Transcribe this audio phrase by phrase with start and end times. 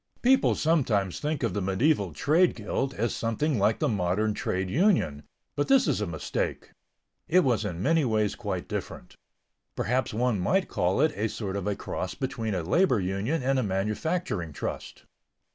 [0.23, 5.21] _]People sometimes think of the medieval trade guild as something like the modern trade union,
[5.55, 6.71] but this is a mistake;
[7.27, 9.15] it was in many ways quite different.
[9.75, 13.59] Perhaps one might call it a sort of a cross between a labor union and
[13.59, 15.03] a manufacturing trust.